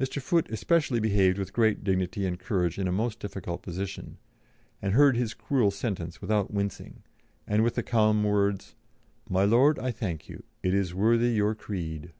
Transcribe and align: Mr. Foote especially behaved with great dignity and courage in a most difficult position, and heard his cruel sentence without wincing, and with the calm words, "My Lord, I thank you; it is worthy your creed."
Mr. 0.00 0.20
Foote 0.20 0.50
especially 0.50 0.98
behaved 0.98 1.38
with 1.38 1.52
great 1.52 1.84
dignity 1.84 2.26
and 2.26 2.40
courage 2.40 2.76
in 2.76 2.88
a 2.88 2.90
most 2.90 3.20
difficult 3.20 3.62
position, 3.62 4.18
and 4.82 4.94
heard 4.94 5.16
his 5.16 5.32
cruel 5.32 5.70
sentence 5.70 6.20
without 6.20 6.52
wincing, 6.52 7.04
and 7.46 7.62
with 7.62 7.76
the 7.76 7.82
calm 7.84 8.24
words, 8.24 8.74
"My 9.28 9.44
Lord, 9.44 9.78
I 9.78 9.92
thank 9.92 10.28
you; 10.28 10.42
it 10.64 10.74
is 10.74 10.92
worthy 10.92 11.28
your 11.28 11.54
creed." 11.54 12.10